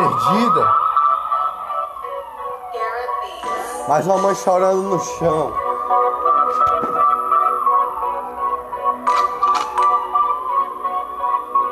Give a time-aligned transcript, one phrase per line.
[0.00, 0.74] perdida.
[4.06, 5.52] Uma mãe chorando no chão.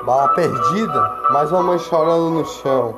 [0.04, 1.22] Bala perdida.
[1.30, 2.94] Mais uma mãe chorando no chão.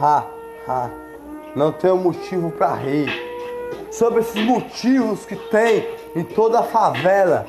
[0.00, 0.24] Ha,
[0.68, 0.90] ha.
[1.54, 3.10] Não tenho motivo para rir.
[3.90, 7.46] Sobre esses motivos que tem em toda a favela.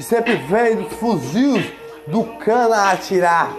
[0.00, 1.70] Que sempre vem dos fuzis
[2.06, 3.54] do cana atirar.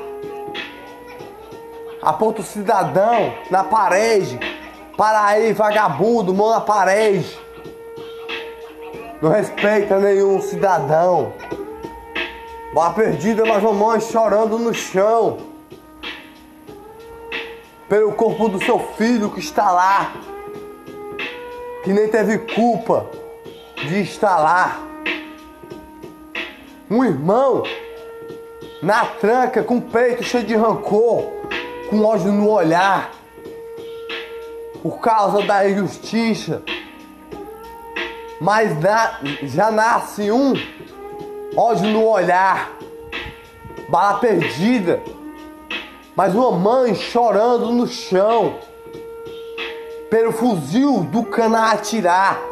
[2.01, 4.39] Aponta o cidadão na parede.
[4.97, 7.39] Para aí, vagabundo, mão na parede.
[9.21, 11.31] Não respeita nenhum cidadão.
[12.73, 15.37] Bala perdida, mas mamãe chorando no chão.
[17.87, 20.11] Pelo corpo do seu filho que está lá.
[21.83, 23.05] Que nem teve culpa
[23.87, 24.90] de estar lá.
[26.91, 27.63] Um irmão
[28.83, 31.23] na tranca, com o peito cheio de rancor,
[31.89, 33.13] com ódio no olhar,
[34.83, 36.61] por causa da injustiça.
[38.41, 38.73] Mas
[39.43, 40.53] já nasce um
[41.55, 42.73] ódio no olhar,
[43.87, 45.01] bala perdida,
[46.13, 48.59] mas uma mãe chorando no chão,
[50.09, 52.50] pelo fuzil do cana atirar.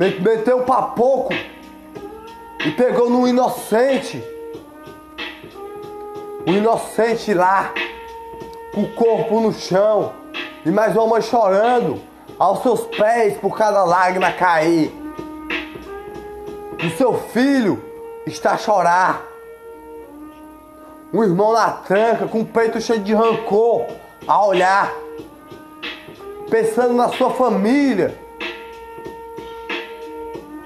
[0.00, 1.34] Meteu um papoco
[2.64, 4.24] e pegou no inocente.
[6.46, 7.74] O inocente lá,
[8.72, 10.14] com o corpo no chão,
[10.64, 12.00] e mais uma mãe chorando
[12.38, 14.90] aos seus pés por cada lágrima cair.
[16.82, 17.78] O seu filho
[18.26, 19.22] está a chorar.
[21.12, 23.84] Um irmão na tranca, com o peito cheio de rancor,
[24.26, 24.94] a olhar,
[26.48, 28.29] pensando na sua família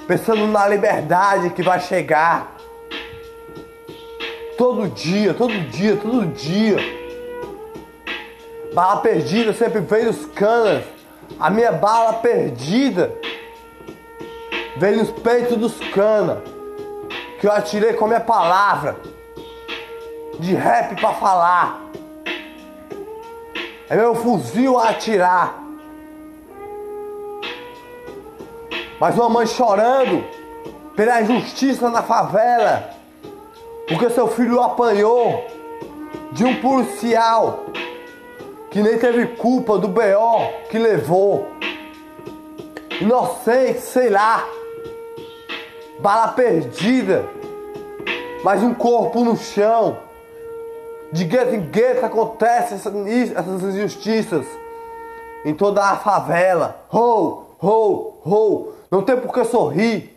[0.07, 2.57] pensando na liberdade que vai chegar.
[4.57, 6.77] Todo dia, todo dia, todo dia.
[8.73, 10.85] Bala perdida sempre vem nos canas.
[11.39, 13.13] A minha bala perdida
[14.77, 16.39] veio nos peitos dos canas.
[17.41, 18.97] Que eu atirei com a minha palavra.
[20.39, 21.81] De rap para falar.
[23.89, 25.64] É meu fuzil a atirar.
[29.01, 30.25] Mas uma mãe chorando
[30.95, 32.91] pela injustiça na favela,
[33.89, 35.45] porque seu filho apanhou
[36.33, 37.65] de um policial
[38.71, 40.01] que nem teve culpa do BO
[40.71, 41.49] que levou.
[43.01, 44.45] Inocente, sei lá,
[46.01, 47.25] bala perdida,
[48.43, 49.99] mas um corpo no chão.
[51.13, 54.45] De gueto em gueto acontecem essas injustiças
[55.45, 56.85] em toda a favela.
[56.93, 58.73] Ho, ho, ho.
[58.91, 60.15] Não tem por que sorrir.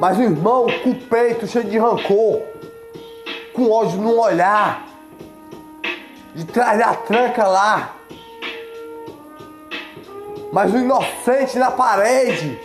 [0.00, 2.40] Mas o irmão com o peito cheio de rancor,
[3.52, 4.86] com ódio no olhar,
[6.34, 7.96] de trás da tranca lá.
[10.52, 12.58] Mas o inocente na parede,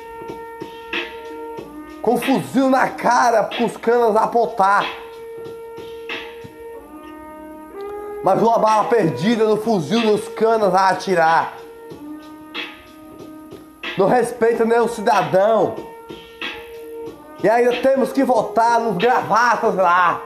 [2.01, 4.85] com fuzil na cara, com os canas a apontar.
[8.23, 11.64] Mas uma bala perdida no fuzil nos canas a atirar
[13.97, 15.75] não respeita nem o cidadão.
[17.43, 20.21] E ainda temos que votar nos gravatas lá.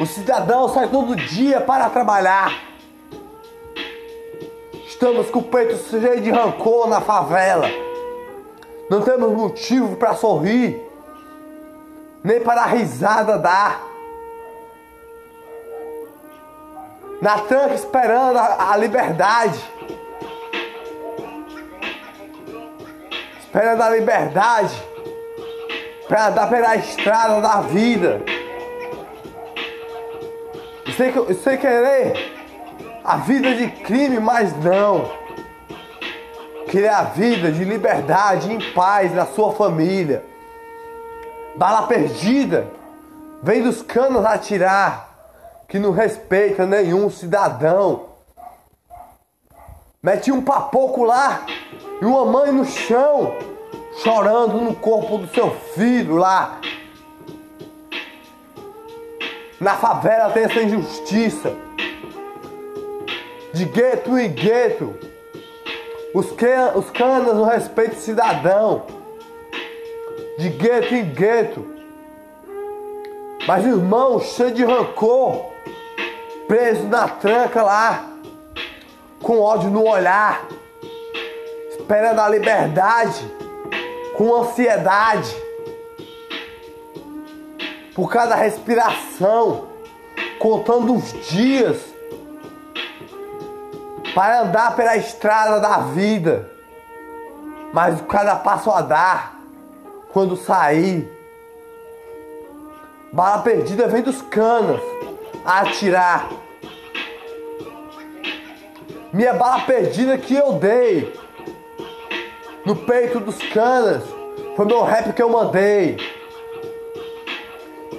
[0.00, 2.52] O cidadão sai todo dia para trabalhar.
[4.86, 7.68] Estamos com o peito cheio de rancor na favela.
[8.88, 10.80] Não temos motivo para sorrir,
[12.22, 13.82] nem para a risada dar.
[17.20, 19.58] Na tranca esperando a, a liberdade.
[23.56, 24.76] Pela da liberdade,
[26.06, 28.20] para andar pela estrada da vida.
[30.94, 32.34] Sem, sem querer
[33.02, 35.10] a vida de crime, mas não.
[36.68, 40.22] Querer a vida de liberdade em paz na sua família.
[41.56, 42.66] Bala perdida,
[43.42, 45.08] vem dos canos atirar,
[45.66, 48.15] que não respeita nenhum cidadão.
[50.06, 51.44] Mete um papoco lá
[52.00, 53.36] e uma mãe no chão,
[54.04, 56.60] chorando no corpo do seu filho lá.
[59.60, 61.52] Na favela tem essa injustiça.
[63.52, 64.94] De gueto em gueto.
[66.14, 68.86] Os, que, os canas não respeitam o cidadão.
[70.38, 71.66] De gueto em gueto.
[73.44, 75.46] Mas irmão, cheio de rancor.
[76.46, 78.15] Preso na tranca lá.
[79.26, 80.46] Com ódio no olhar
[81.72, 83.28] esperando a liberdade
[84.16, 85.36] com ansiedade
[87.92, 89.66] por cada respiração,
[90.38, 91.76] contando os dias
[94.14, 96.48] para andar pela estrada da vida,
[97.72, 99.40] mas cada passo a dar,
[100.12, 101.04] quando sair,
[103.12, 104.80] bala perdida vem dos canos
[105.44, 106.45] a atirar.
[109.16, 111.10] Minha bala perdida que eu dei
[112.66, 114.02] no peito dos canas
[114.54, 115.96] foi meu rap que eu mandei.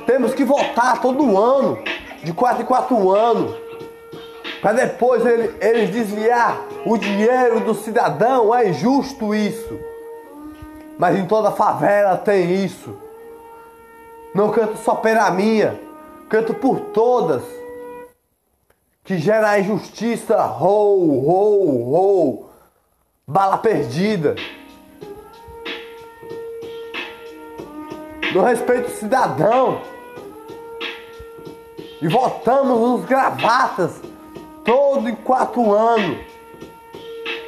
[0.06, 1.80] Temos que voltar todo ano,
[2.24, 3.56] de 4 em 4 anos,
[4.62, 8.54] para depois ele, eles desviar o dinheiro do cidadão.
[8.54, 9.76] É injusto isso.
[11.00, 12.96] Mas em toda favela tem isso.
[14.36, 15.80] Não canto só pela minha,
[16.30, 17.57] canto por todas.
[19.08, 22.50] Que gera a injustiça, rou, rou, rou,
[23.26, 24.36] bala perdida.
[28.34, 29.82] No respeito cidadão.
[32.02, 33.94] E votamos nos gravatas
[34.66, 36.18] todo em quatro anos.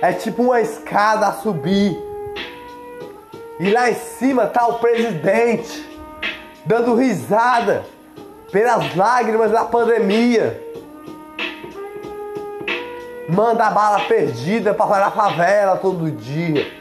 [0.01, 2.01] É tipo uma escada a subir.
[3.59, 5.85] E lá em cima tá o presidente
[6.65, 7.83] dando risada
[8.49, 10.68] pelas lágrimas da pandemia.
[13.29, 16.71] Manda bala perdida para a favela todo dia.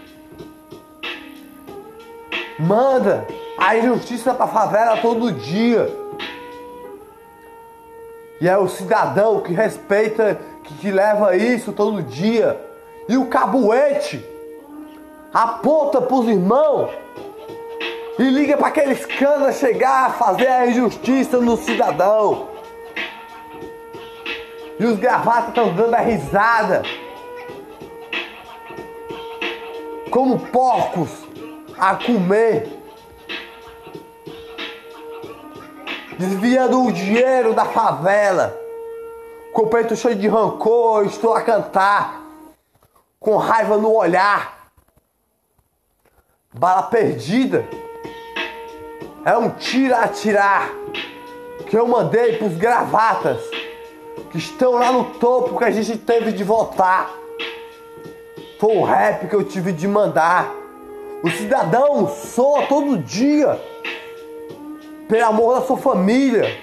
[2.59, 3.27] Manda
[3.59, 5.95] a injustiça para a favela todo dia.
[8.41, 12.59] E é o cidadão que respeita, que, que leva isso todo dia.
[13.07, 14.25] E o cabuete
[15.33, 16.91] aponta para os irmãos
[18.19, 22.48] e liga para aqueles canas chegar a fazer a injustiça no cidadão.
[24.79, 26.83] E os gravatas estão dando a risada.
[30.11, 31.11] Como porcos
[31.77, 32.69] a comer.
[36.17, 38.57] Desviando o dinheiro da favela.
[39.53, 42.23] Com o peito cheio de rancor, estou a cantar.
[43.19, 44.71] Com raiva no olhar.
[46.55, 47.69] Bala perdida.
[49.25, 50.71] É um tira a tirar
[51.69, 53.58] que eu mandei para os gravatas
[54.31, 57.11] que estão lá no topo que a gente teve de votar.
[58.59, 60.53] Foi o rap que eu tive de mandar.
[61.23, 63.61] O cidadão soa todo dia
[65.09, 66.59] pelo amor da sua família.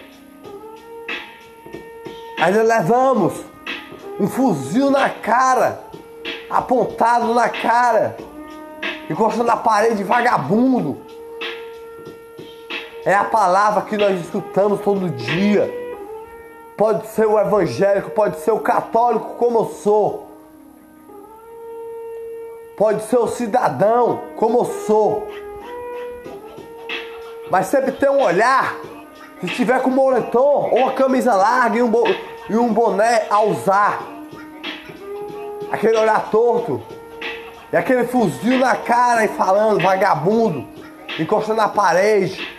[2.38, 3.34] Ainda levamos
[4.20, 5.82] um fuzil na cara,
[6.50, 8.16] apontado na cara,
[9.10, 10.98] encostando na parede, vagabundo.
[13.06, 15.85] É a palavra que nós escutamos todo dia.
[16.78, 20.28] Pode ser o evangélico, pode ser o católico, como eu sou.
[22.78, 25.26] Pode ser o cidadão, como eu sou.
[27.50, 28.76] Mas sempre tem um olhar.
[29.40, 31.92] Se tiver com moletom ou uma camisa larga e um,
[32.50, 34.02] e um boné a usar.
[35.72, 36.82] Aquele olhar torto.
[37.72, 40.68] E aquele fuzil na cara e falando, vagabundo,
[41.18, 42.55] encostando na parede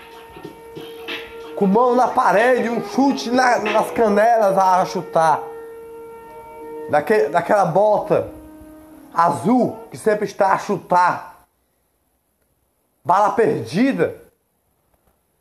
[1.57, 5.43] com mão na parede, um chute na, nas canelas a chutar.
[6.91, 8.31] Daque, daquela bota
[9.13, 11.47] azul que sempre está a chutar.
[13.03, 14.21] Bala perdida.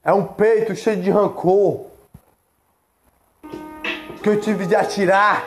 [0.03, 1.87] É um peito cheio de rancor.
[4.23, 5.43] Que eu tive de atirar.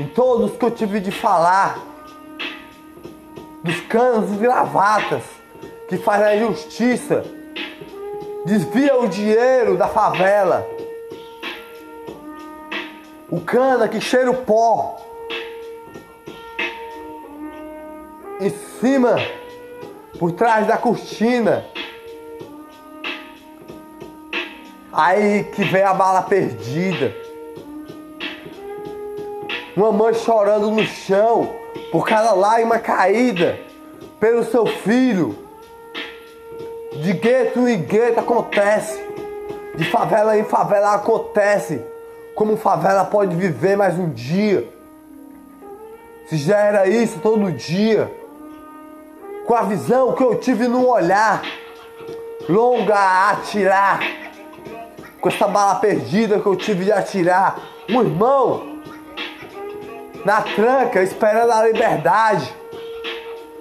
[0.00, 1.78] Em todos que eu tive de falar.
[3.62, 5.22] Dos canos e gravatas
[5.88, 7.43] que fazem a injustiça
[8.44, 10.66] desvia o dinheiro da favela.
[13.30, 15.00] O cana que cheira o pó.
[18.40, 19.16] Em cima,
[20.18, 21.64] por trás da cortina.
[24.92, 27.14] Aí que vem a bala perdida.
[29.76, 31.52] Uma mãe chorando no chão
[31.90, 33.58] por cada lágrima caída
[34.20, 35.43] pelo seu filho
[37.04, 38.98] de gueto em gueto acontece.
[39.76, 41.84] De favela em favela acontece.
[42.34, 44.66] Como favela pode viver mais um dia.
[46.26, 48.10] Se já era isso todo dia.
[49.46, 51.42] Com a visão que eu tive no olhar.
[52.48, 54.00] Longa a atirar.
[55.20, 57.58] Com essa bala perdida que eu tive de atirar.
[57.90, 58.78] Um irmão.
[60.24, 62.50] Na tranca, esperando a liberdade.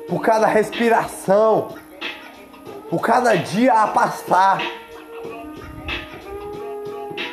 [0.07, 1.82] Por cada respiração
[2.89, 4.61] por cada dia a passar,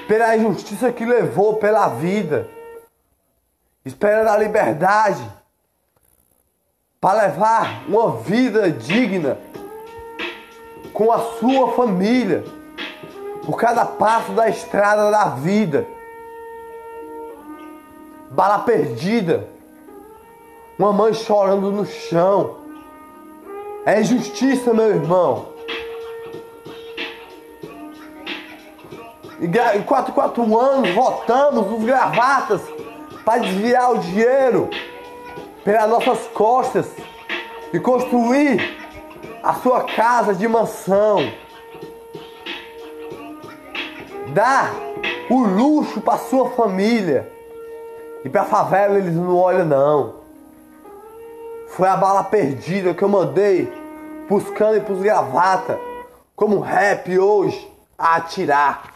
[0.07, 2.49] pela injustiça que levou pela vida,
[3.85, 5.23] esperando a liberdade,
[7.01, 9.39] para levar uma vida digna
[10.93, 12.45] com a sua família
[13.47, 15.87] por cada passo da estrada da vida.
[18.31, 19.49] Bala perdida,
[20.79, 22.60] uma mãe chorando no chão.
[23.87, 25.49] É injustiça, meu irmão.
[29.41, 32.61] Em quatro, quatro anos votamos os gravatas
[33.25, 34.69] para desviar o dinheiro
[35.65, 36.87] pelas nossas costas
[37.73, 38.79] e construir
[39.43, 41.33] a sua casa de mansão.
[44.35, 44.71] Dá
[45.31, 47.33] o luxo para sua família.
[48.23, 50.20] E para favela eles não olham não.
[51.71, 53.73] Foi a bala perdida que eu mandei
[54.29, 55.79] buscando e pros gravata
[56.35, 58.90] como rap hoje a atirar.